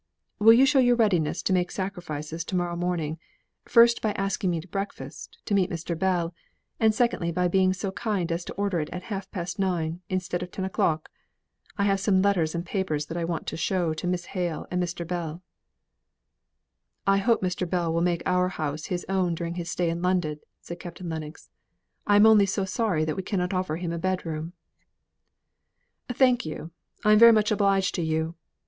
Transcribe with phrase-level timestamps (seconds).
[0.39, 3.19] "Will you show your readiness to make sacrifices to morrow morning,
[3.65, 5.95] first by asking me to breakfast, to meet Mr.
[5.95, 6.33] Bell,
[6.79, 10.41] and secondly, by being so kind as to order it at half past nine, instead
[10.41, 11.11] of at ten o'clock?
[11.77, 14.81] I have some letters and papers that I want to show to Miss Hale and
[14.81, 15.05] Mr.
[15.05, 15.43] Bell."
[17.05, 17.69] "I hope Mr.
[17.69, 21.51] Bell will make our house his own during his stay in London," said Captain Lennox.
[22.07, 24.53] "I am only so sorry we cannot offer him a bedroom."
[26.11, 26.71] "Thank you.
[27.05, 28.33] I am much obliged to you.